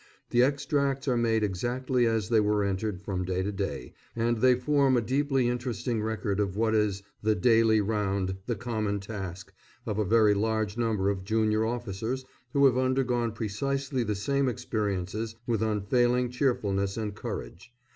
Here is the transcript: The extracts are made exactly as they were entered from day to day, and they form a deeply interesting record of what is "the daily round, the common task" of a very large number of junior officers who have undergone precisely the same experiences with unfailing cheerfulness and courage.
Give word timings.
The 0.31 0.41
extracts 0.41 1.07
are 1.07 1.15
made 1.15 1.43
exactly 1.43 2.07
as 2.07 2.29
they 2.29 2.39
were 2.39 2.63
entered 2.63 3.03
from 3.03 3.23
day 3.23 3.43
to 3.43 3.51
day, 3.51 3.93
and 4.15 4.37
they 4.39 4.55
form 4.55 4.97
a 4.97 4.99
deeply 5.01 5.47
interesting 5.47 6.01
record 6.01 6.39
of 6.39 6.55
what 6.57 6.73
is 6.73 7.03
"the 7.21 7.35
daily 7.35 7.81
round, 7.81 8.37
the 8.47 8.55
common 8.55 8.99
task" 8.99 9.53
of 9.85 9.99
a 9.99 10.03
very 10.03 10.33
large 10.33 10.75
number 10.75 11.11
of 11.11 11.23
junior 11.23 11.67
officers 11.67 12.25
who 12.53 12.65
have 12.65 12.79
undergone 12.79 13.33
precisely 13.33 14.01
the 14.03 14.15
same 14.15 14.49
experiences 14.49 15.35
with 15.45 15.61
unfailing 15.61 16.31
cheerfulness 16.31 16.97
and 16.97 17.13
courage. 17.13 17.71